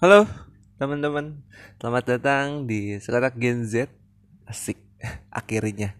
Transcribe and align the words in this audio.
Halo 0.00 0.24
teman-teman, 0.80 1.44
selamat 1.76 2.16
datang 2.16 2.64
di 2.64 2.96
Sekotak 2.96 3.36
Gen 3.36 3.68
Z. 3.68 3.92
Asik, 4.48 4.80
akhirnya. 5.28 5.92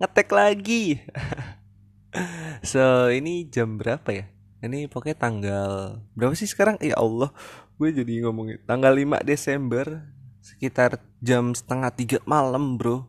Ngetek 0.00 0.32
lagi. 0.32 0.96
So, 2.64 3.12
ini 3.12 3.44
jam 3.52 3.76
berapa 3.76 4.08
ya? 4.08 4.24
Ini 4.64 4.88
pokoknya 4.88 5.16
tanggal 5.20 6.00
Berapa 6.16 6.32
sih 6.32 6.48
sekarang? 6.48 6.80
Ya 6.80 6.96
Allah, 6.96 7.28
gue 7.76 7.92
jadi 7.92 8.24
ngomongin 8.24 8.56
Tanggal 8.64 8.96
5 8.96 9.20
Desember 9.20 10.00
Sekitar 10.40 11.04
jam 11.20 11.52
setengah 11.52 11.92
tiga 11.92 12.18
malam 12.24 12.80
bro. 12.80 13.04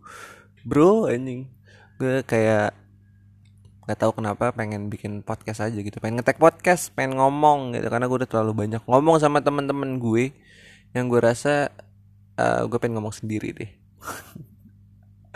Bro 0.67 1.07
anjing. 1.07 1.47
Gue 1.95 2.19
kayak 2.27 2.75
nggak 3.83 3.99
tahu 3.99 4.11
kenapa 4.15 4.55
pengen 4.55 4.87
bikin 4.87 5.19
podcast 5.23 5.59
aja 5.59 5.75
gitu. 5.75 5.99
Pengen 5.99 6.23
ngetek 6.23 6.39
podcast 6.39 6.91
pengen 6.95 7.19
ngomong 7.19 7.75
gitu. 7.75 7.87
Karena 7.91 8.07
gue 8.07 8.17
udah 8.23 8.29
terlalu 8.29 8.53
banyak 8.55 8.81
ngomong 8.87 9.19
sama 9.19 9.43
temen-temen 9.43 9.99
gue 9.99 10.31
yang 10.95 11.11
gue 11.11 11.19
rasa 11.19 11.73
uh, 12.39 12.63
gue 12.63 12.79
pengen 12.79 12.99
ngomong 12.99 13.15
sendiri 13.15 13.51
deh. 13.51 13.71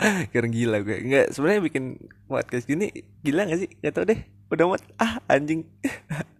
Karena 0.32 0.48
gila 0.48 0.78
gue 0.80 0.96
nggak 1.04 1.26
sebenarnya 1.34 1.62
bikin 1.64 1.84
podcast 2.30 2.64
gini 2.64 2.88
gila 3.20 3.44
gak 3.44 3.60
sih? 3.66 3.70
Nggak 3.84 3.92
tau 3.92 4.04
deh. 4.08 4.20
Udah 4.48 4.64
mat 4.64 4.82
ah 4.96 5.20
anjing. 5.28 5.68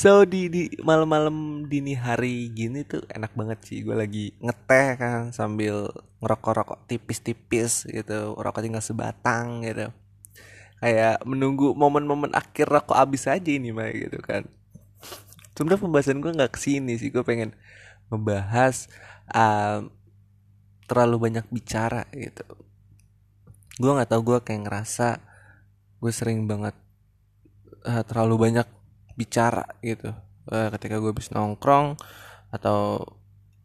So 0.00 0.24
di 0.24 0.48
di 0.48 0.72
malam-malam 0.80 1.68
dini 1.68 1.92
hari 1.92 2.48
gini 2.56 2.88
tuh 2.88 3.04
enak 3.12 3.36
banget 3.36 3.60
sih. 3.68 3.84
Gue 3.84 3.92
lagi 3.92 4.32
ngeteh 4.40 4.96
kan 4.96 5.28
sambil 5.28 5.92
ngerokok-rokok 6.24 6.88
tipis-tipis 6.88 7.84
gitu. 7.84 8.32
Rokok 8.32 8.64
tinggal 8.64 8.80
sebatang 8.80 9.60
gitu 9.60 9.92
kayak 10.80 11.24
menunggu 11.24 11.72
momen-momen 11.72 12.36
akhir 12.36 12.68
rokok 12.68 12.96
habis 12.96 13.24
aja 13.24 13.50
ini 13.50 13.72
mah 13.72 13.88
gitu 13.90 14.20
kan. 14.20 14.44
Sebenarnya 15.56 15.82
pembahasan 15.82 16.20
gue 16.20 16.32
nggak 16.36 16.52
ke 16.52 16.60
sini 16.60 17.00
sih 17.00 17.08
gue 17.08 17.24
pengen 17.24 17.56
membahas 18.12 18.86
um, 19.32 19.88
terlalu 20.86 21.30
banyak 21.30 21.46
bicara 21.48 22.04
gitu. 22.12 22.44
Gue 23.80 23.90
nggak 23.92 24.12
tahu 24.12 24.22
gue 24.34 24.38
kayak 24.44 24.68
ngerasa 24.68 25.20
gue 25.96 26.12
sering 26.12 26.44
banget 26.44 26.76
uh, 27.88 28.04
terlalu 28.04 28.50
banyak 28.50 28.68
bicara 29.16 29.64
gitu. 29.80 30.12
Uh, 30.46 30.68
ketika 30.76 31.00
gue 31.00 31.10
habis 31.10 31.32
nongkrong 31.32 31.96
atau 32.52 33.02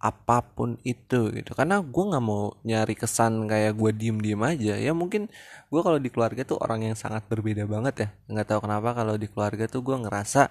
apa 0.02 0.42
pun 0.42 0.82
itu 0.82 1.30
gitu. 1.30 1.54
Karena 1.54 1.78
gue 1.80 2.04
nggak 2.10 2.26
mau 2.26 2.58
nyari 2.66 2.98
kesan 2.98 3.46
kayak 3.46 3.78
gue 3.78 3.92
diem 3.94 4.18
diem 4.18 4.42
aja. 4.42 4.74
Ya 4.82 4.92
mungkin 4.98 5.30
gue 5.70 5.82
kalau 5.86 6.02
di 6.02 6.10
keluarga 6.10 6.42
tuh 6.42 6.58
orang 6.58 6.90
yang 6.90 6.98
sangat 6.98 7.24
berbeda 7.30 7.70
banget 7.70 7.96
ya. 8.02 8.08
Nggak 8.34 8.48
tahu 8.50 8.60
kenapa 8.66 8.90
kalau 8.98 9.16
di 9.16 9.30
keluarga 9.30 9.70
tuh 9.70 9.86
gue 9.86 9.98
ngerasa 10.02 10.50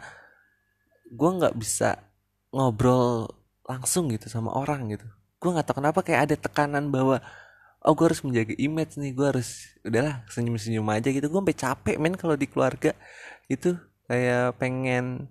gue 1.10 1.30
nggak 1.42 1.54
bisa 1.58 1.98
ngobrol 2.54 3.26
langsung 3.66 4.06
gitu 4.14 4.30
sama 4.30 4.54
orang 4.54 4.94
gitu. 4.94 5.06
Gue 5.42 5.50
nggak 5.50 5.66
tahu 5.66 5.76
kenapa 5.82 6.00
kayak 6.06 6.30
ada 6.30 6.36
tekanan 6.38 6.94
bahwa 6.94 7.18
oh 7.82 7.92
gue 7.98 8.06
harus 8.06 8.22
menjaga 8.22 8.54
image 8.54 9.00
nih 9.02 9.10
gue 9.16 9.26
harus 9.26 9.74
udahlah 9.82 10.22
senyum 10.30 10.54
senyum 10.54 10.86
aja 10.94 11.10
gitu. 11.10 11.26
Gue 11.26 11.42
sampai 11.42 11.58
capek 11.58 11.96
men 11.98 12.14
kalau 12.14 12.38
di 12.38 12.46
keluarga. 12.46 12.94
Itu 13.50 13.74
kayak 14.06 14.62
pengen 14.62 15.26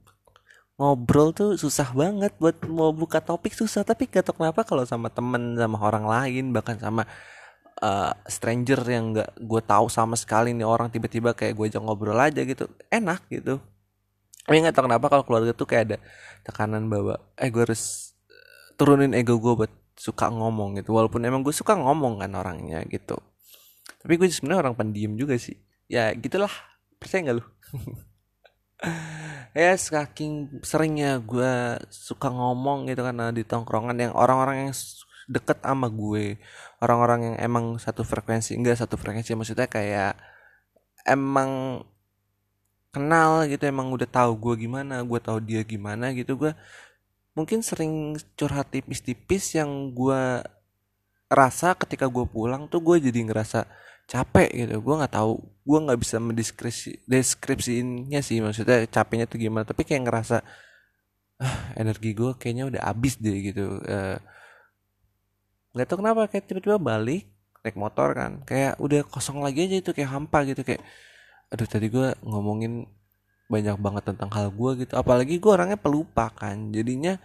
ngobrol 0.80 1.36
tuh 1.36 1.60
susah 1.60 1.92
banget 1.92 2.32
buat 2.40 2.56
mau 2.72 2.96
buka 2.96 3.20
topik 3.20 3.52
susah. 3.52 3.84
Tapi 3.84 4.08
gak 4.08 4.32
tau 4.32 4.36
kenapa 4.40 4.64
kalau 4.64 4.88
sama 4.88 5.12
temen 5.12 5.60
sama 5.60 5.78
orang 5.84 6.08
lain 6.08 6.56
bahkan 6.56 6.80
sama 6.80 7.04
uh, 7.84 8.16
stranger 8.24 8.80
yang 8.88 9.12
nggak 9.12 9.30
gue 9.44 9.62
tahu 9.68 9.92
sama 9.92 10.16
sekali 10.16 10.56
nih 10.56 10.64
orang 10.64 10.88
tiba-tiba 10.88 11.36
kayak 11.36 11.60
gue 11.60 11.66
ajak 11.68 11.84
ngobrol 11.84 12.16
aja 12.16 12.42
gitu 12.48 12.72
enak 12.88 13.28
gitu. 13.28 13.60
Tapi 14.48 14.56
nggak 14.64 14.74
tau 14.74 14.88
kenapa 14.88 15.06
kalau 15.12 15.24
keluarga 15.28 15.52
tuh 15.52 15.68
kayak 15.68 15.84
ada 15.94 15.98
tekanan 16.48 16.88
bahwa 16.88 17.20
eh 17.36 17.52
gue 17.52 17.60
harus 17.68 18.16
turunin 18.80 19.12
ego 19.12 19.36
gue 19.36 19.54
buat 19.60 19.74
suka 20.00 20.32
ngomong 20.32 20.80
gitu. 20.80 20.96
Walaupun 20.96 21.28
emang 21.28 21.44
gue 21.44 21.52
suka 21.52 21.76
ngomong 21.76 22.24
kan 22.24 22.32
orangnya 22.40 22.88
gitu. 22.88 23.20
Tapi 24.00 24.16
gue 24.16 24.32
sebenarnya 24.32 24.64
orang 24.64 24.76
pendiam 24.80 25.12
juga 25.20 25.36
sih. 25.36 25.60
Ya 25.92 26.16
gitulah. 26.16 26.52
Percaya 27.04 27.20
nggak 27.28 27.38
lu 27.40 27.44
ya 29.58 29.74
saking 29.74 30.62
seringnya 30.62 31.18
gue 31.22 31.82
suka 31.90 32.30
ngomong 32.30 32.86
gitu 32.90 33.02
karena 33.02 33.34
di 33.34 33.42
tongkrongan 33.42 33.98
yang 33.98 34.14
orang-orang 34.14 34.70
yang 34.70 34.74
deket 35.30 35.62
sama 35.62 35.90
gue 35.90 36.38
orang-orang 36.82 37.34
yang 37.34 37.36
emang 37.42 37.66
satu 37.78 38.02
frekuensi 38.02 38.58
enggak 38.58 38.82
satu 38.82 38.98
frekuensi 38.98 39.34
maksudnya 39.38 39.70
kayak 39.70 40.18
emang 41.06 41.82
kenal 42.90 43.46
gitu 43.46 43.70
emang 43.70 43.94
udah 43.94 44.10
tahu 44.10 44.34
gue 44.38 44.66
gimana 44.66 45.06
gue 45.06 45.20
tahu 45.22 45.38
dia 45.42 45.62
gimana 45.62 46.10
gitu 46.18 46.34
gue 46.38 46.54
mungkin 47.38 47.62
sering 47.62 48.18
curhat 48.34 48.74
tipis-tipis 48.74 49.54
yang 49.54 49.94
gue 49.94 50.42
rasa 51.30 51.78
ketika 51.78 52.10
gue 52.10 52.26
pulang 52.26 52.66
tuh 52.66 52.82
gue 52.82 52.98
jadi 52.98 53.22
ngerasa 53.22 53.70
capek 54.10 54.50
gitu. 54.66 54.76
Gue 54.82 54.96
nggak 54.98 55.14
tahu 55.14 55.38
gue 55.40 55.80
nggak 55.86 56.00
bisa 56.02 56.18
mendeskripsi 56.18 57.06
deskripsiinnya 57.06 58.26
sih 58.26 58.42
maksudnya 58.42 58.90
capeknya 58.90 59.30
tuh 59.30 59.38
gimana. 59.38 59.64
Tapi 59.70 59.86
kayak 59.86 60.10
ngerasa 60.10 60.42
ah, 61.38 61.58
energi 61.78 62.18
gue 62.18 62.34
kayaknya 62.34 62.66
udah 62.74 62.82
habis 62.90 63.22
deh 63.22 63.38
gitu. 63.54 63.78
Uh, 63.86 64.18
nggak 65.78 65.86
tahu 65.86 66.02
kenapa 66.02 66.26
kayak 66.26 66.50
tiba-tiba 66.50 66.82
balik 66.82 67.30
naik 67.62 67.78
motor 67.78 68.18
kan. 68.18 68.42
Kayak 68.50 68.82
udah 68.82 69.06
kosong 69.06 69.46
lagi 69.46 69.70
aja 69.70 69.78
itu 69.78 69.92
kayak 69.94 70.10
hampa 70.10 70.42
gitu 70.50 70.66
kayak 70.66 70.82
aduh 71.54 71.70
tadi 71.70 71.88
gue 71.94 72.18
ngomongin 72.26 72.90
banyak 73.50 73.78
banget 73.82 74.04
tentang 74.10 74.30
hal 74.34 74.50
gue 74.50 74.86
gitu. 74.86 74.94
Apalagi 74.98 75.38
gue 75.38 75.52
orangnya 75.54 75.78
pelupa 75.78 76.34
kan. 76.34 76.74
Jadinya 76.74 77.22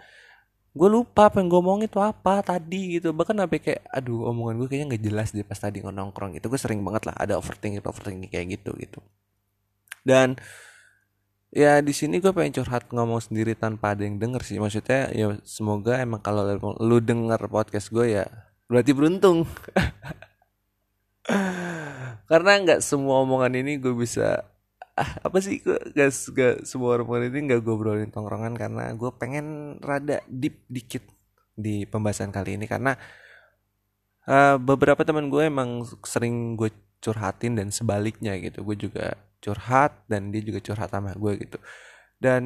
gue 0.75 0.89
lupa 0.91 1.31
apa 1.31 1.39
yang 1.39 1.47
gue 1.47 1.61
ngomong 1.63 1.87
itu 1.87 1.99
apa 2.03 2.43
tadi 2.43 2.99
gitu. 2.99 3.15
Bahkan 3.15 3.39
sampai 3.39 3.59
kayak 3.63 3.83
aduh 3.95 4.27
omongan 4.35 4.55
gue 4.59 4.69
kayaknya 4.75 4.87
nggak 4.95 5.03
jelas 5.07 5.29
deh 5.31 5.47
pas 5.47 5.59
tadi 5.59 5.79
nongkrong 5.81 6.35
itu 6.35 6.47
gue 6.51 6.59
sering 6.59 6.83
banget 6.83 7.07
lah 7.09 7.15
ada 7.15 7.39
overthinking 7.39 7.83
overthinking 7.87 8.31
kayak 8.31 8.59
gitu 8.59 8.75
gitu. 8.83 8.99
Dan 10.03 10.35
ya 11.55 11.79
di 11.79 11.95
sini 11.95 12.19
gue 12.19 12.35
pengen 12.35 12.59
curhat 12.59 12.91
ngomong 12.91 13.23
sendiri 13.23 13.55
tanpa 13.55 13.95
ada 13.95 14.03
yang 14.03 14.19
denger 14.19 14.43
sih. 14.43 14.59
Maksudnya 14.59 15.15
ya 15.15 15.39
semoga 15.47 16.03
emang 16.03 16.19
kalau 16.19 16.43
lu 16.83 16.99
denger 16.99 17.39
podcast 17.47 17.95
gue 17.95 18.19
ya 18.19 18.27
berarti 18.67 18.91
beruntung. 18.91 19.47
Karena 22.31 22.59
nggak 22.59 22.83
semua 22.83 23.23
omongan 23.23 23.55
ini 23.55 23.79
gue 23.79 23.95
bisa 23.95 24.43
apa 24.95 25.39
sih 25.43 25.59
gue 25.59 25.75
gak, 25.99 26.11
gak 26.39 26.55
semua 26.63 26.95
orang 26.95 27.27
ini 27.27 27.51
gak 27.51 27.67
gue 27.67 27.75
brolin 27.75 28.15
tongkrongan 28.15 28.55
karena 28.55 28.95
gue 28.95 29.11
pengen 29.19 29.79
rada 29.83 30.23
deep 30.31 30.63
dikit 30.71 31.03
di 31.55 31.87
pembahasan 31.87 32.31
kali 32.31 32.55
ini. 32.59 32.67
Karena 32.71 32.95
uh, 34.31 34.57
beberapa 34.59 35.03
teman 35.03 35.31
gue 35.31 35.51
emang 35.51 35.83
sering 36.07 36.55
gue 36.55 36.71
curhatin 37.03 37.59
dan 37.59 37.69
sebaliknya 37.75 38.39
gitu. 38.39 38.63
Gue 38.63 38.77
juga 38.79 39.19
curhat 39.43 40.07
dan 40.07 40.31
dia 40.31 40.43
juga 40.47 40.63
curhat 40.63 40.91
sama 40.95 41.15
gue 41.19 41.33
gitu. 41.43 41.59
Dan 42.23 42.45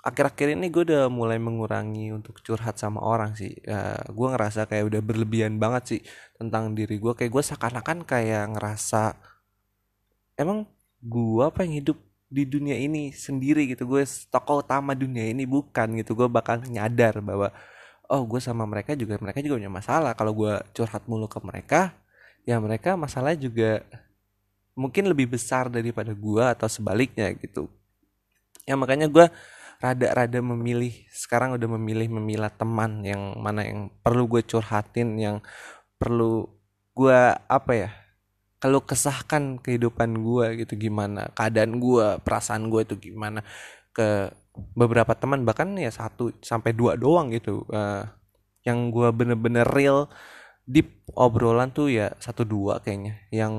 akhir-akhir 0.00 0.56
ini 0.56 0.72
gue 0.72 0.88
udah 0.88 1.12
mulai 1.12 1.36
mengurangi 1.36 2.08
untuk 2.08 2.40
curhat 2.40 2.80
sama 2.80 3.04
orang 3.04 3.36
sih. 3.36 3.52
Uh, 3.68 4.00
gue 4.08 4.28
ngerasa 4.32 4.64
kayak 4.64 4.96
udah 4.96 5.00
berlebihan 5.04 5.60
banget 5.60 5.82
sih 5.96 6.00
tentang 6.40 6.72
diri 6.72 6.96
gue 6.96 7.12
kayak 7.12 7.28
gue 7.28 7.44
seakan-akan 7.44 8.08
kayak 8.08 8.48
ngerasa 8.56 9.12
emang 10.40 10.64
gue 11.00 11.46
pengen 11.56 11.74
hidup 11.82 11.98
di 12.30 12.46
dunia 12.46 12.76
ini 12.78 13.10
sendiri 13.10 13.66
gitu. 13.72 13.88
Gue 13.88 14.06
tokoh 14.06 14.62
utama 14.62 14.94
dunia 14.94 15.26
ini 15.26 15.44
bukan 15.48 15.98
gitu. 15.98 16.14
Gue 16.14 16.28
bakal 16.30 16.62
nyadar 16.68 17.18
bahwa 17.24 17.50
oh 18.06 18.22
gue 18.26 18.40
sama 18.42 18.64
mereka 18.68 18.94
juga 18.94 19.18
mereka 19.18 19.42
juga 19.42 19.58
punya 19.58 19.72
masalah. 19.72 20.12
Kalau 20.14 20.32
gue 20.36 20.52
curhat 20.76 21.04
mulu 21.10 21.26
ke 21.26 21.40
mereka 21.42 21.96
ya 22.48 22.56
mereka 22.56 22.96
masalah 22.96 23.36
juga 23.36 23.84
mungkin 24.78 25.10
lebih 25.12 25.36
besar 25.36 25.68
daripada 25.68 26.14
gue 26.14 26.44
atau 26.44 26.68
sebaliknya 26.70 27.28
gitu. 27.36 27.68
Ya 28.64 28.78
makanya 28.78 29.10
gue 29.10 29.26
rada-rada 29.80 30.38
memilih 30.44 30.92
sekarang 31.08 31.56
udah 31.56 31.68
memilih 31.80 32.12
memilah 32.20 32.52
teman 32.52 33.00
yang 33.00 33.34
mana 33.40 33.64
yang 33.64 33.88
perlu 34.04 34.28
gue 34.28 34.44
curhatin 34.44 35.16
yang 35.16 35.36
perlu 35.96 36.46
gue 36.92 37.20
apa 37.48 37.72
ya 37.72 37.90
kalau 38.60 38.84
kesahkan 38.84 39.58
kehidupan 39.64 40.20
gue 40.20 40.64
gitu 40.64 40.76
gimana 40.76 41.32
keadaan 41.32 41.80
gue 41.80 42.20
perasaan 42.20 42.68
gue 42.68 42.84
itu 42.84 43.10
gimana 43.10 43.40
ke 43.96 44.30
beberapa 44.76 45.16
teman 45.16 45.42
bahkan 45.42 45.72
ya 45.80 45.88
satu 45.88 46.36
sampai 46.44 46.76
dua 46.76 46.94
doang 47.00 47.32
gitu 47.32 47.64
uh, 47.72 48.04
yang 48.64 48.92
gue 48.92 49.08
bener-bener 49.10 49.64
real 49.64 50.06
deep 50.68 51.02
obrolan 51.18 51.74
tuh 51.74 51.90
ya 51.90 52.12
satu 52.22 52.44
dua 52.44 52.78
kayaknya. 52.78 53.18
Yang 53.32 53.54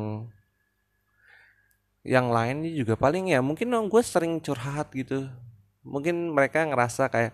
yang 2.01 2.33
lain 2.33 2.65
juga 2.73 2.97
paling 2.97 3.29
ya 3.29 3.43
mungkin 3.43 3.73
gue 3.91 4.01
sering 4.01 4.39
curhat 4.39 4.93
gitu. 4.93 5.27
Mungkin 5.83 6.33
mereka 6.33 6.63
ngerasa 6.65 7.09
kayak 7.09 7.33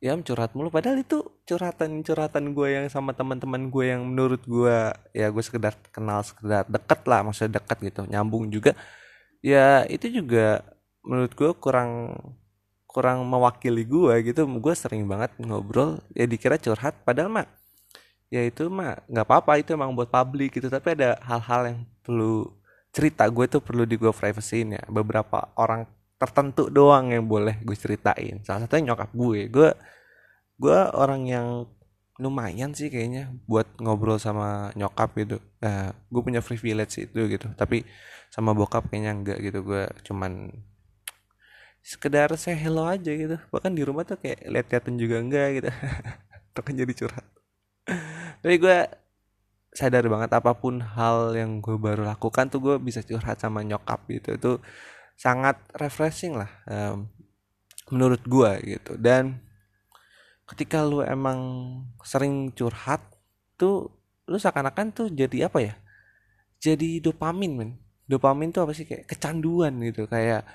ya 0.00 0.12
curhat 0.20 0.52
mulu. 0.52 0.68
Padahal 0.68 1.00
itu 1.00 1.24
curhatan 1.48 2.04
curhatan 2.04 2.52
gue 2.52 2.68
yang 2.68 2.86
sama 2.92 3.16
teman-teman 3.16 3.68
gue 3.72 3.84
yang 3.92 4.02
menurut 4.04 4.42
gue 4.44 4.92
ya 5.16 5.26
gue 5.32 5.44
sekedar 5.44 5.74
kenal 5.92 6.20
sekedar 6.24 6.68
deket 6.68 7.00
lah 7.08 7.20
maksudnya 7.24 7.60
deket 7.60 7.78
gitu 7.92 8.02
nyambung 8.08 8.48
juga. 8.52 8.76
Ya 9.44 9.86
itu 9.88 10.10
juga 10.10 10.64
menurut 11.06 11.32
gue 11.32 11.50
kurang 11.58 12.16
kurang 12.88 13.24
mewakili 13.28 13.84
gue 13.84 14.14
gitu. 14.32 14.44
Gue 14.60 14.74
sering 14.76 15.04
banget 15.08 15.32
ngobrol 15.40 16.00
ya 16.12 16.24
dikira 16.28 16.56
curhat. 16.60 16.96
Padahal 17.04 17.30
mah 17.32 17.46
ya 18.32 18.42
itu 18.44 18.68
mah 18.68 19.00
nggak 19.08 19.26
apa-apa 19.26 19.52
itu 19.62 19.72
emang 19.76 19.92
buat 19.96 20.08
publik 20.12 20.56
gitu. 20.60 20.68
Tapi 20.68 20.96
ada 20.98 21.16
hal-hal 21.24 21.60
yang 21.72 21.78
perlu 22.04 22.52
cerita 22.92 23.28
gue 23.28 23.44
tuh 23.48 23.60
perlu 23.60 23.84
di 23.88 23.96
gue 24.00 24.12
privacy 24.12 24.64
ya. 24.64 24.82
Beberapa 24.88 25.52
orang 25.56 25.84
tertentu 26.16 26.72
doang 26.72 27.12
yang 27.12 27.28
boleh 27.28 27.60
gue 27.60 27.76
ceritain. 27.76 28.40
Salah 28.44 28.64
satunya 28.64 28.92
nyokap 28.92 29.10
gue. 29.12 29.40
Gue 29.52 29.70
gue 30.56 30.78
orang 30.96 31.28
yang 31.28 31.48
lumayan 32.16 32.72
sih 32.72 32.88
kayaknya 32.88 33.28
buat 33.44 33.68
ngobrol 33.76 34.16
sama 34.16 34.72
nyokap 34.72 35.12
gitu. 35.20 35.36
Nah 35.60 35.92
gue 35.92 36.22
punya 36.24 36.40
privilege 36.40 37.04
itu 37.04 37.20
gitu. 37.28 37.48
Tapi 37.52 37.84
sama 38.32 38.56
bokap 38.56 38.88
kayaknya 38.88 39.12
enggak 39.12 39.38
gitu. 39.44 39.60
Gue 39.60 39.84
cuman 40.08 40.48
sekedar 41.84 42.32
saya 42.40 42.56
hello 42.56 42.88
aja 42.88 43.12
gitu. 43.12 43.36
Bahkan 43.52 43.72
di 43.76 43.82
rumah 43.84 44.08
tuh 44.08 44.16
kayak 44.16 44.48
lihat-lihatan 44.48 44.96
juga 44.96 45.16
enggak 45.20 45.48
gitu. 45.60 45.68
Itu 46.50 46.60
kan 46.64 46.74
jadi 46.74 46.92
curhat. 46.96 47.26
Tapi 48.40 48.56
gue 48.56 48.78
sadar 49.76 50.08
banget 50.08 50.32
apa 50.32 50.56
pun 50.56 50.80
hal 50.80 51.36
yang 51.36 51.60
gue 51.60 51.76
baru 51.76 52.08
lakukan 52.08 52.48
tuh 52.48 52.64
gue 52.64 52.76
bisa 52.80 53.04
curhat 53.04 53.36
sama 53.44 53.60
nyokap 53.60 54.08
gitu. 54.08 54.40
Itu 54.40 54.52
sangat 55.16 55.56
refreshing 55.80 56.36
lah 56.36 56.50
um, 56.68 57.08
menurut 57.90 58.22
gue 58.22 58.76
gitu. 58.76 58.92
Dan 59.00 59.40
ketika 60.46 60.84
lu 60.84 61.02
emang 61.02 61.40
sering 62.04 62.52
curhat 62.54 63.02
tuh 63.58 63.90
lu 64.28 64.36
seakan-akan 64.36 64.92
tuh 64.92 65.06
jadi 65.10 65.48
apa 65.50 65.58
ya? 65.64 65.74
Jadi 66.60 67.00
dopamin 67.00 67.52
men. 67.56 67.70
Dopamin 68.06 68.52
tuh 68.54 68.68
apa 68.68 68.72
sih? 68.76 68.86
Kayak 68.86 69.08
kecanduan 69.10 69.72
gitu 69.82 70.06
kayak 70.06 70.46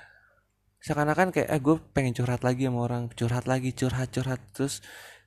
seakan-akan 0.82 1.30
kayak 1.30 1.48
eh 1.50 1.60
gue 1.62 1.76
pengen 1.94 2.14
curhat 2.16 2.42
lagi 2.42 2.66
sama 2.66 2.80
orang 2.86 3.02
curhat 3.12 3.44
lagi 3.50 3.74
curhat 3.74 4.08
curhat. 4.14 4.40
Terus 4.54 4.80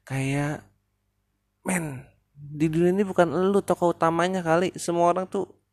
kayak 0.08 0.64
men 1.68 2.06
di 2.36 2.68
dunia 2.68 2.92
ini 2.92 3.04
bukan 3.08 3.32
lu 3.32 3.60
tokoh 3.64 3.96
utamanya 3.96 4.40
kali. 4.46 4.72
Semua 4.76 5.12
orang 5.12 5.26
tuh 5.28 5.65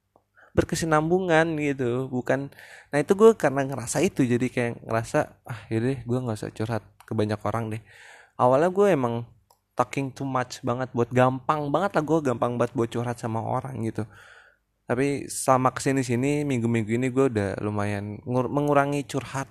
berkesinambungan 0.53 1.57
gitu 1.59 2.13
bukan. 2.13 2.53
Nah 2.93 2.99
itu 3.01 3.13
gue 3.17 3.33
karena 3.37 3.65
ngerasa 3.65 4.05
itu 4.05 4.25
jadi 4.25 4.47
kayak 4.53 4.85
ngerasa 4.85 5.19
ah 5.49 5.61
yaudah 5.73 5.99
gue 6.05 6.19
nggak 6.29 6.39
usah 6.39 6.53
curhat 6.53 6.85
ke 7.09 7.13
banyak 7.17 7.41
orang 7.41 7.73
deh. 7.73 7.83
Awalnya 8.37 8.69
gue 8.69 8.87
emang 8.93 9.15
talking 9.73 10.13
too 10.13 10.29
much 10.29 10.61
banget 10.61 10.93
buat 10.93 11.09
gampang 11.09 11.73
banget 11.73 11.97
lah 11.97 12.05
gue 12.05 12.19
gampang 12.21 12.61
banget 12.61 12.73
buat 12.77 12.89
curhat 12.93 13.17
sama 13.17 13.41
orang 13.41 13.81
gitu. 13.89 14.05
Tapi 14.85 15.25
sama 15.33 15.73
ke 15.73 15.81
sini 15.81 16.05
sini 16.05 16.45
minggu 16.45 16.69
minggu 16.69 17.01
ini 17.01 17.09
gue 17.09 17.33
udah 17.33 17.51
lumayan 17.65 18.21
mengurangi 18.29 19.09
curhat. 19.09 19.49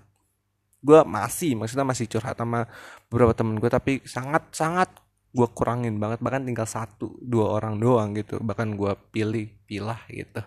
Gue 0.81 1.01
masih 1.05 1.57
maksudnya 1.57 1.85
masih 1.85 2.05
curhat 2.05 2.37
sama 2.37 2.69
beberapa 3.09 3.33
temen 3.33 3.57
gue 3.57 3.69
tapi 3.69 4.05
sangat 4.05 4.53
sangat 4.53 4.89
gue 5.33 5.47
kurangin 5.49 5.97
banget. 5.97 6.21
Bahkan 6.21 6.45
tinggal 6.45 6.69
satu 6.69 7.17
dua 7.25 7.57
orang 7.57 7.81
doang 7.81 8.13
gitu 8.13 8.37
bahkan 8.37 8.77
gue 8.77 8.93
pilih 9.09 9.49
pilah 9.65 10.05
gitu 10.13 10.45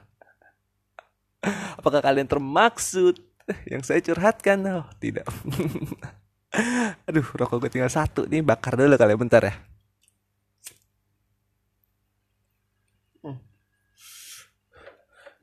apakah 1.78 2.00
kalian 2.00 2.28
termaksud? 2.28 3.20
Yang 3.68 3.82
saya 3.84 4.00
curhatkan? 4.00 4.58
Oh 4.68 4.86
tidak. 4.98 5.28
Aduh, 7.10 7.26
rokok 7.34 7.66
gue 7.66 7.70
tinggal 7.70 7.90
satu 7.90 8.24
nih, 8.30 8.40
bakar 8.40 8.78
dulu 8.78 8.94
kali 8.94 9.12
ya, 9.12 9.18
bentar 9.18 9.42
ya. 9.42 9.54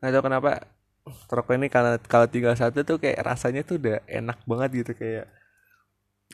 Gak 0.01 0.11
tau 0.17 0.23
kenapa 0.25 0.65
rokok 1.29 1.53
ini 1.57 1.67
kalau 1.69 1.93
kalau 2.09 2.25
tinggal 2.25 2.57
satu 2.57 2.81
tuh 2.81 2.97
kayak 2.97 3.21
rasanya 3.21 3.61
tuh 3.61 3.77
udah 3.77 4.01
enak 4.09 4.37
banget 4.49 4.69
gitu 4.81 4.91
kayak 4.97 5.25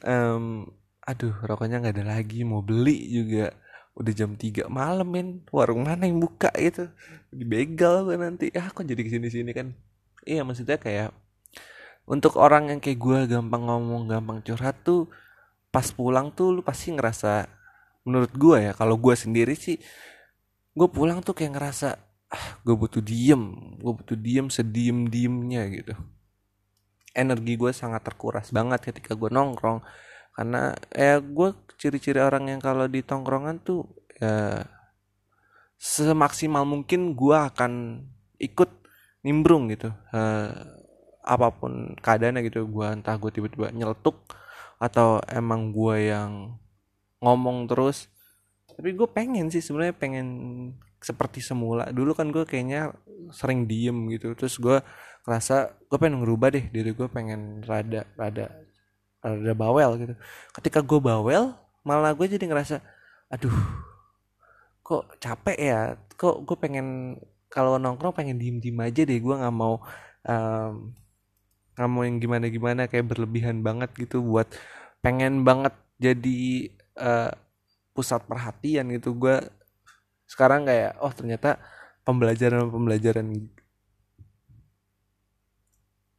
um, 0.08 0.68
aduh 1.04 1.36
rokoknya 1.44 1.80
nggak 1.84 1.96
ada 2.00 2.06
lagi 2.19 2.44
mau 2.44 2.60
beli 2.64 3.12
juga 3.12 3.52
udah 3.98 4.14
jam 4.14 4.38
3 4.38 4.70
malam 4.70 5.10
men. 5.10 5.30
Warung 5.50 5.90
mana 5.90 6.06
yang 6.06 6.22
buka 6.22 6.54
gitu? 6.54 6.88
Dibegal 7.34 8.06
gue 8.06 8.16
nanti. 8.16 8.46
Ah 8.54 8.70
kok 8.70 8.86
jadi 8.86 9.02
ke 9.02 9.10
sini 9.10 9.28
sini 9.34 9.52
kan? 9.58 9.74
Iya 10.24 10.46
maksudnya 10.46 10.78
kayak 10.78 11.10
untuk 12.08 12.40
orang 12.40 12.72
yang 12.72 12.80
kayak 12.80 13.00
gue 13.02 13.20
gampang 13.28 13.68
ngomong 13.68 14.08
gampang 14.08 14.40
curhat 14.46 14.80
tuh 14.86 15.12
pas 15.68 15.84
pulang 15.92 16.32
tuh 16.32 16.56
lu 16.56 16.62
pasti 16.64 16.96
ngerasa 16.96 17.52
menurut 18.08 18.32
gue 18.32 18.72
ya 18.72 18.72
kalau 18.72 18.96
gue 18.96 19.12
sendiri 19.12 19.52
sih 19.60 19.76
gue 20.72 20.88
pulang 20.88 21.20
tuh 21.20 21.36
kayak 21.36 21.60
ngerasa 21.60 22.00
ah, 22.32 22.48
gue 22.64 22.76
butuh 22.80 23.04
diem 23.04 23.76
gue 23.76 23.94
butuh 23.94 24.16
diem 24.16 24.48
sediem 24.48 25.12
diemnya 25.12 25.68
gitu. 25.68 25.94
Energi 27.12 27.58
gue 27.58 27.72
sangat 27.74 28.06
terkuras 28.06 28.54
banget 28.54 28.94
ketika 28.94 29.18
gue 29.18 29.28
nongkrong 29.28 29.84
karena 30.38 30.78
ya 30.94 31.18
gue 31.18 31.50
ciri-ciri 31.81 32.22
orang 32.22 32.54
yang 32.54 32.62
kalau 32.62 32.86
di 32.86 33.01
tongkrongan 33.01 33.57
tuh 33.66 33.89
ya 34.22 34.62
semaksimal 35.81 36.62
mungkin 36.62 37.18
gue 37.18 37.34
akan 37.34 38.06
ikut 38.38 38.69
nimbrung 39.25 39.74
gitu. 39.74 39.89
Uh, 40.13 40.54
apa 41.25 41.50
pun 41.50 41.98
keadaannya 42.00 42.45
gitu 42.48 42.69
gue 42.69 42.88
entah 42.88 43.18
gue 43.18 43.34
tiba-tiba 43.34 43.74
nyeletuk 43.74 44.16
atau 44.78 45.19
emang 45.25 45.74
gue 45.74 46.13
yang 46.13 46.54
ngomong 47.18 47.66
terus. 47.66 48.06
Tapi 48.78 48.94
gue 48.94 49.10
pengen 49.10 49.50
sih 49.50 49.66
sebenarnya 49.66 49.98
pengen 49.98 50.28
seperti 51.01 51.42
semula. 51.42 51.90
Dulu 51.90 52.13
kan 52.13 52.30
gue 52.30 52.45
kayaknya 52.45 52.94
sering 53.33 53.66
diem 53.66 54.06
gitu. 54.13 54.38
Terus 54.38 54.62
gue 54.62 54.78
ngerasa 55.25 55.74
gue 55.90 55.98
pengen 55.98 56.22
ngerubah 56.22 56.54
deh 56.54 56.66
diri 56.69 56.94
gue 56.94 57.10
pengen 57.10 57.66
rada 57.66 58.06
rada 58.13 58.67
rada 59.22 59.54
bawel 59.58 59.90
gitu. 60.02 60.14
Ketika 60.56 60.80
gue 60.84 61.00
bawel 61.02 61.54
malah 61.88 62.12
gue 62.12 62.28
jadi 62.28 62.46
ngerasa 62.46 62.84
aduh 63.31 63.56
kok 64.86 65.04
capek 65.19 65.58
ya? 65.60 65.81
Kok 66.18 66.48
gue 66.48 66.58
pengen 66.60 66.88
kalau 67.48 67.80
nongkrong 67.80 68.16
pengen 68.16 68.38
diem 68.40 68.60
diem 68.60 68.78
aja 68.84 69.02
deh 69.08 69.19
gue 69.19 69.36
nggak 69.36 69.56
mau 69.56 69.80
um, 70.28 70.74
nggak 71.78 71.90
mau 71.90 72.02
yang 72.04 72.18
gimana 72.18 72.46
gimana 72.50 72.81
kayak 72.90 73.06
berlebihan 73.08 73.62
banget 73.62 73.94
gitu 73.96 74.19
buat 74.25 74.50
pengen 75.06 75.46
banget 75.46 75.74
jadi 76.02 76.72
uh, 76.98 77.31
pusat 77.94 78.22
perhatian 78.25 78.90
gitu. 78.94 79.14
Gue 79.18 79.42
sekarang 80.28 80.68
kayak 80.68 81.00
oh 81.00 81.12
ternyata 81.16 81.58
pembelajaran 82.04 82.68
pembelajaran 82.68 83.28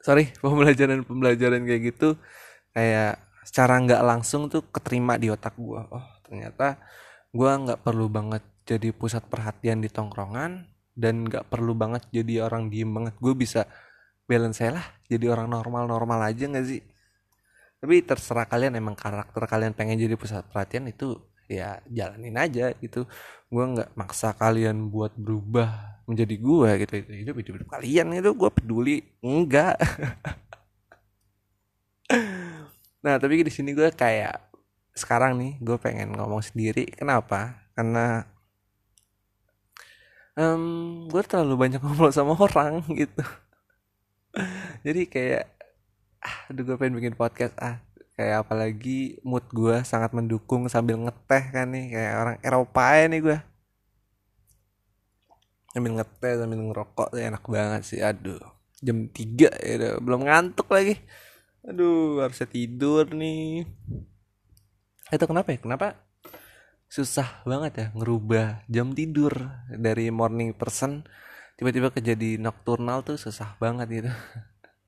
sorry 0.02 0.32
pembelajaran 0.44 1.04
pembelajaran 1.04 1.62
kayak 1.68 1.82
gitu 1.94 2.16
kayak 2.78 3.42
secara 3.42 3.74
nggak 3.82 4.02
langsung 4.06 4.46
tuh 4.46 4.62
keterima 4.70 5.18
di 5.18 5.34
otak 5.34 5.58
gue 5.58 5.82
oh 5.82 6.06
ternyata 6.22 6.78
gue 7.34 7.50
nggak 7.50 7.82
perlu 7.82 8.06
banget 8.06 8.46
jadi 8.68 8.92
pusat 8.92 9.24
perhatian 9.26 9.80
di 9.80 9.88
tongkrongan 9.88 10.68
dan 10.92 11.24
nggak 11.24 11.48
perlu 11.48 11.72
banget 11.72 12.04
jadi 12.12 12.44
orang 12.44 12.68
diem 12.68 12.90
banget. 12.90 13.16
Gue 13.16 13.32
bisa 13.32 13.64
balance 14.28 14.60
lah 14.60 14.84
jadi 15.08 15.32
orang 15.32 15.48
normal 15.48 15.88
normal 15.88 16.20
aja 16.28 16.44
nggak 16.44 16.66
sih? 16.68 16.84
Tapi 17.78 18.04
terserah 18.04 18.44
kalian 18.44 18.76
emang 18.76 18.98
karakter 18.98 19.40
kalian 19.48 19.72
pengen 19.72 19.96
jadi 19.96 20.18
pusat 20.20 20.44
perhatian 20.50 20.90
itu 20.90 21.16
ya 21.48 21.80
jalanin 21.88 22.36
aja 22.36 22.76
gitu. 22.76 23.08
Gue 23.48 23.64
nggak 23.64 23.96
maksa 23.96 24.36
kalian 24.36 24.92
buat 24.92 25.16
berubah 25.16 26.02
menjadi 26.04 26.36
gue 26.36 26.70
gitu. 26.84 26.92
Itu 27.00 27.12
hidup 27.14 27.34
hidup, 27.40 27.54
hidup 27.62 27.68
kalian 27.72 28.06
itu 28.18 28.30
gue 28.36 28.50
peduli. 28.52 28.96
Enggak 29.24 29.80
nah 32.98 33.14
tapi 33.16 33.46
di 33.46 33.52
sini 33.54 33.70
gue 33.72 33.88
kayak 33.94 34.48
sekarang 34.98 35.38
nih 35.38 35.52
gue 35.62 35.78
pengen 35.78 36.10
ngomong 36.18 36.42
sendiri. 36.42 36.90
Kenapa? 36.90 37.70
Karena 37.78 38.26
um, 40.34 41.06
gue 41.06 41.22
terlalu 41.22 41.54
banyak 41.54 41.80
ngobrol 41.84 42.10
sama 42.10 42.34
orang 42.34 42.82
gitu. 42.90 43.22
Jadi 44.82 45.06
kayak 45.06 45.46
ah, 46.18 46.50
aduh 46.50 46.66
gue 46.66 46.76
pengen 46.76 46.98
bikin 46.98 47.14
podcast 47.14 47.54
ah. 47.62 47.78
Kayak 48.18 48.42
apalagi 48.42 49.22
mood 49.22 49.46
gue 49.54 49.86
sangat 49.86 50.10
mendukung 50.10 50.66
sambil 50.66 50.98
ngeteh 50.98 51.54
kan 51.54 51.70
nih 51.70 51.94
kayak 51.94 52.14
orang 52.18 52.36
Eropa 52.42 52.84
ya 52.98 53.06
nih 53.06 53.20
gue. 53.22 53.38
Sambil 55.70 55.92
ngeteh 56.02 56.34
sambil 56.42 56.58
ngerokok 56.66 57.08
enak 57.14 57.44
banget 57.46 57.82
sih. 57.86 58.02
Aduh 58.02 58.42
jam 58.78 59.10
3 59.10 59.58
ya 59.58 59.98
belum 59.98 60.22
ngantuk 60.22 60.70
lagi 60.70 61.02
aduh 61.64 62.22
harusnya 62.22 62.48
tidur 62.50 63.08
nih. 63.10 63.66
Itu 65.08 65.24
kenapa 65.24 65.54
ya? 65.54 65.58
Kenapa 65.58 65.96
susah 66.88 67.44
banget 67.44 67.72
ya 67.76 67.86
ngerubah 67.92 68.64
jam 68.64 68.96
tidur 68.96 69.32
dari 69.68 70.08
morning 70.08 70.56
person 70.56 71.04
tiba-tiba 71.60 71.92
kejadi 71.92 72.40
nocturnal 72.40 73.04
tuh 73.04 73.20
susah 73.20 73.58
banget 73.60 73.86
gitu. 73.90 74.12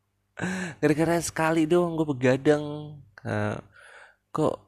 Gara-gara 0.81 1.21
sekali 1.21 1.69
dong 1.69 1.99
gue 1.99 2.07
begadang. 2.09 2.97
Uh, 3.21 3.61
kok 4.33 4.65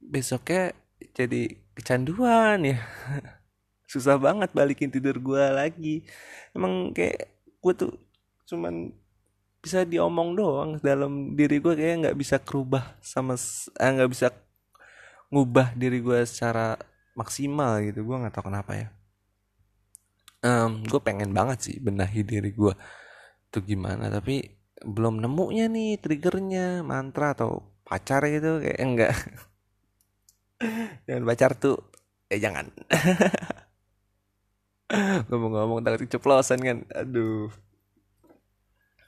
besoknya 0.00 0.72
jadi 1.12 1.60
kecanduan 1.76 2.64
ya? 2.64 2.78
Susah 3.92 4.16
banget 4.16 4.54
balikin 4.54 4.88
tidur 4.88 5.18
gue 5.18 5.44
lagi. 5.50 6.06
Emang 6.54 6.94
kayak 6.94 7.28
gue 7.60 7.72
tuh 7.76 7.92
cuman 8.48 8.94
bisa 9.60 9.84
diomong 9.84 10.32
doang 10.32 10.70
dalam 10.80 11.36
diri 11.36 11.60
gue 11.60 11.76
kayak 11.76 11.96
nggak 12.08 12.18
bisa 12.18 12.40
kerubah 12.40 12.96
sama 13.04 13.36
eh, 13.76 13.90
nggak 13.92 14.10
bisa 14.10 14.32
ngubah 15.30 15.76
diri 15.76 16.00
gue 16.00 16.24
secara 16.24 16.74
maksimal 17.14 17.78
gitu. 17.84 18.02
Gue 18.02 18.16
nggak 18.16 18.34
tahu 18.34 18.48
kenapa 18.48 18.72
ya. 18.74 18.88
Um, 20.40 20.80
gue 20.88 21.00
pengen 21.04 21.36
banget 21.36 21.68
sih 21.68 21.76
benahi 21.76 22.24
diri 22.24 22.56
gue 22.56 22.72
tuh 23.52 23.60
gimana 23.60 24.08
tapi 24.08 24.40
belum 24.80 25.20
nemunya 25.20 25.68
nih 25.68 26.00
triggernya 26.00 26.80
mantra 26.80 27.36
atau 27.36 27.60
pacar 27.84 28.24
gitu 28.24 28.64
kayak 28.64 28.80
enggak 28.80 29.12
jangan 31.04 31.24
pacar 31.28 31.52
tuh 31.60 31.76
eh 32.30 32.40
jangan. 32.40 32.70
Ngomong-ngomong 35.28 35.82
takut 35.82 36.06
keceplosan 36.06 36.62
kan 36.62 36.78
aduh 36.94 37.50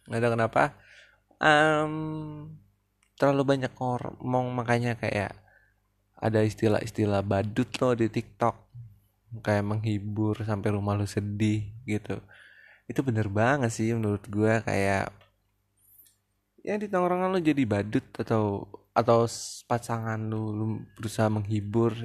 nggak 0.09 0.21
tahu 0.23 0.33
kenapa. 0.35 0.63
Um, 1.43 1.95
terlalu 3.19 3.43
banyak 3.57 3.73
ngomong 3.75 4.47
makanya 4.55 4.99
kayak 4.99 5.35
ada 6.23 6.47
istilah-istilah 6.47 7.23
badut 7.27 7.71
loh 7.83 7.95
di 7.99 8.07
TikTok. 8.07 8.57
Kayak 9.43 9.65
menghibur 9.65 10.37
sampai 10.45 10.75
rumah 10.77 10.95
lu 10.95 11.09
sedih 11.09 11.73
gitu. 11.89 12.21
Itu 12.87 13.01
bener 13.03 13.27
banget 13.33 13.73
sih 13.73 13.91
menurut 13.97 14.23
gue 14.29 14.61
kayak 14.63 15.09
ya 16.63 16.75
di 16.79 16.87
tongkrongan 16.87 17.35
lu 17.35 17.43
jadi 17.43 17.63
badut 17.67 18.07
atau 18.15 18.71
atau 18.95 19.27
pasangan 19.67 20.21
lu, 20.21 20.43
lu 20.55 20.67
berusaha 20.95 21.27
menghibur 21.27 21.97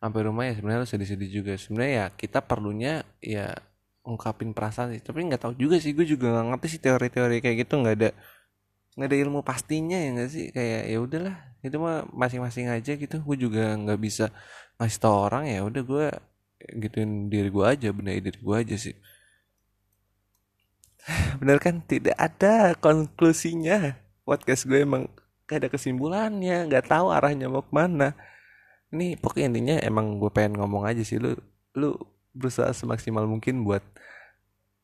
sampai 0.00 0.20
rumah 0.26 0.48
ya 0.48 0.56
sebenarnya 0.56 0.82
lu 0.82 0.90
sedih-sedih 0.90 1.30
juga. 1.30 1.52
Sebenarnya 1.60 1.92
ya 1.92 2.06
kita 2.16 2.40
perlunya 2.42 3.04
ya 3.20 3.52
ungkapin 4.06 4.54
perasaan 4.54 4.94
sih. 4.94 5.02
Tapi 5.02 5.26
nggak 5.26 5.42
tahu 5.42 5.54
juga 5.58 5.76
sih 5.82 5.92
gue 5.92 6.06
juga 6.06 6.30
nggak 6.30 6.46
ngerti 6.54 6.66
sih 6.78 6.80
teori-teori 6.80 7.36
kayak 7.42 7.56
gitu. 7.66 7.74
Nggak 7.82 7.94
ada 7.98 8.10
nggak 8.96 9.08
ada 9.12 9.18
ilmu 9.26 9.40
pastinya 9.44 9.98
ya 9.98 10.08
nggak 10.14 10.30
sih? 10.30 10.44
Kayak 10.54 10.82
ya 10.88 10.98
udahlah 11.02 11.36
itu 11.66 11.76
mah 11.82 12.06
masing-masing 12.14 12.70
aja 12.70 12.92
gitu. 12.94 13.16
Gue 13.20 13.36
juga 13.36 13.74
nggak 13.74 13.98
bisa 14.00 14.30
ngasih 14.78 15.00
tau 15.02 15.16
orang 15.26 15.50
ya 15.50 15.60
udah 15.66 15.82
gue 15.82 16.06
gituin 16.80 17.28
diri 17.28 17.48
gue 17.52 17.64
aja 17.66 17.88
benahi 17.92 18.20
diri 18.22 18.38
gue 18.40 18.56
aja 18.56 18.76
sih. 18.78 18.94
Bener 21.42 21.58
kan? 21.58 21.82
Tidak 21.82 22.16
ada 22.16 22.74
konklusinya. 22.78 23.98
Podcast 24.26 24.66
gue 24.66 24.82
emang 24.82 25.06
gak 25.46 25.62
ada 25.62 25.68
kesimpulannya 25.70 26.66
nggak 26.66 26.90
tahu 26.90 27.14
arahnya 27.14 27.46
mau 27.46 27.62
ke 27.62 27.70
mana. 27.70 28.18
Ini 28.90 29.14
pokoknya 29.18 29.46
intinya 29.54 29.76
emang 29.82 30.18
gue 30.18 30.30
pengen 30.34 30.58
ngomong 30.58 30.82
aja 30.86 31.02
sih. 31.06 31.18
Lu 31.22 31.34
lu 31.78 31.94
berusaha 32.36 32.70
semaksimal 32.76 33.24
mungkin 33.24 33.64
buat 33.64 33.80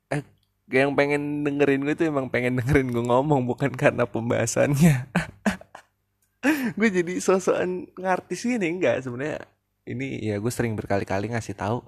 eh 0.09 0.25
yang 0.73 0.97
pengen 0.97 1.44
dengerin 1.44 1.85
gue 1.85 1.94
tuh 1.94 2.09
emang 2.09 2.32
pengen 2.32 2.56
dengerin 2.59 2.88
gue 2.88 3.04
ngomong 3.04 3.44
bukan 3.44 3.71
karena 3.76 4.09
pembahasannya. 4.09 5.06
Gue 6.78 6.90
jadi 6.90 7.23
sosokan 7.23 7.87
ngartis 7.94 8.42
ini 8.49 8.66
enggak. 8.66 9.04
Sebenarnya 9.06 9.47
ini 9.87 10.18
ya 10.26 10.42
gue 10.42 10.50
sering 10.50 10.75
berkali-kali 10.75 11.30
ngasih 11.30 11.54
tahu 11.54 11.87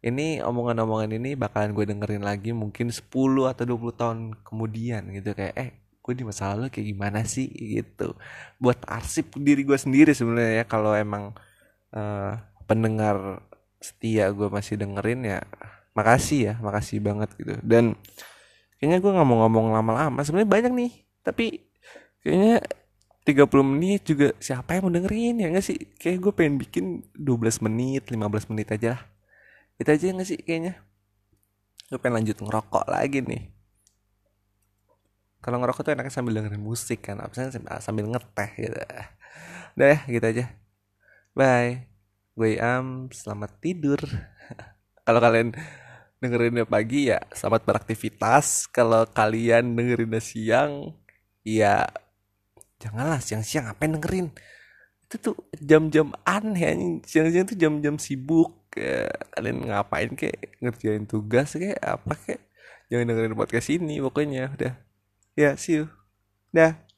ini 0.00 0.40
omongan-omongan 0.40 1.12
ini 1.20 1.36
bakalan 1.36 1.76
gue 1.76 1.84
dengerin 1.84 2.24
lagi 2.24 2.56
mungkin 2.56 2.88
10 2.88 3.04
atau 3.50 3.64
20 3.66 4.00
tahun 4.00 4.18
kemudian 4.46 5.10
gitu. 5.10 5.34
Kayak 5.34 5.54
eh 5.58 5.70
gue 6.00 6.14
di 6.16 6.24
masa 6.24 6.54
lalu 6.54 6.72
kayak 6.72 6.86
gimana 6.86 7.20
sih? 7.26 7.50
Gitu. 7.50 8.14
Buat 8.62 8.84
arsip 8.88 9.34
diri 9.36 9.66
gue 9.66 9.76
sendiri 9.76 10.14
sebenarnya 10.14 10.62
ya 10.62 10.64
kalau 10.64 10.94
emang 10.94 11.34
uh, 11.92 12.32
pendengar 12.64 13.42
setia 13.80 14.28
gue 14.30 14.48
masih 14.52 14.76
dengerin 14.76 15.24
ya 15.24 15.40
makasih 15.96 16.52
ya 16.52 16.54
makasih 16.60 17.00
banget 17.00 17.32
gitu. 17.40 17.56
Dan 17.64 17.96
kayaknya 18.76 18.98
gue 19.00 19.10
nggak 19.10 19.28
mau 19.28 19.38
ngomong 19.44 19.72
lama-lama 19.72 20.20
sebenarnya 20.22 20.50
banyak 20.52 20.72
nih 20.72 20.92
tapi 21.24 21.64
kayaknya 22.20 22.60
30 23.24 23.62
menit 23.62 24.00
juga 24.08 24.32
siapa 24.40 24.76
yang 24.76 24.88
mau 24.88 24.92
dengerin 24.92 25.40
ya 25.40 25.46
nggak 25.52 25.64
sih? 25.64 25.78
Kayak 26.00 26.18
gue 26.24 26.32
pengen 26.32 26.54
bikin 26.56 26.84
12 27.16 27.64
menit 27.64 28.08
15 28.08 28.50
menit 28.52 28.68
aja 28.72 28.96
lah. 28.96 29.02
Itu 29.76 29.88
aja 29.92 30.04
nggak 30.12 30.28
sih 30.28 30.38
kayaknya? 30.40 30.80
Gue 31.92 31.98
pengen 32.00 32.22
lanjut 32.22 32.36
ngerokok 32.40 32.84
lagi 32.88 33.20
nih. 33.24 33.44
Kalau 35.40 35.56
ngerokok 35.56 35.82
tuh 35.88 35.92
enaknya 35.96 36.12
sambil 36.12 36.36
dengerin 36.36 36.60
musik 36.60 37.00
kan 37.00 37.16
apa 37.20 37.32
sambil 37.80 38.08
ngeteh 38.08 38.50
gitu. 38.60 38.76
Udah 39.76 39.88
ya 39.88 39.98
gitu 40.08 40.26
aja. 40.26 40.44
Bye 41.32 41.89
gue 42.40 42.56
am 42.56 43.12
selamat 43.12 43.60
tidur. 43.60 44.00
Kalau 45.04 45.20
kalian 45.20 45.52
dengerinnya 46.24 46.64
pagi 46.64 47.12
ya 47.12 47.20
selamat 47.36 47.68
beraktivitas. 47.68 48.64
Kalau 48.72 49.04
kalian 49.04 49.76
dengerinnya 49.76 50.24
siang 50.24 50.96
ya 51.44 51.84
janganlah 52.80 53.20
siang-siang 53.20 53.68
ngapain 53.68 53.92
dengerin? 53.92 54.32
Itu 55.04 55.20
tuh 55.20 55.36
jam-jam 55.60 56.16
aneh 56.24 57.04
siang-siang 57.04 57.44
tuh 57.44 57.60
jam-jam 57.60 58.00
sibuk 58.00 58.72
ya, 58.72 59.12
kalian 59.36 59.68
ngapain 59.68 60.16
kayak 60.16 60.56
ngerjain 60.64 61.04
tugas 61.04 61.52
kayak 61.52 61.76
apa 61.84 62.16
kayak 62.24 62.40
jangan 62.88 63.04
dengerin 63.12 63.36
podcast 63.36 63.68
ini 63.68 64.00
pokoknya. 64.00 64.56
Udah. 64.56 64.80
Ya 65.36 65.60
see 65.60 65.84
you. 65.84 65.92
Dah 66.56 66.89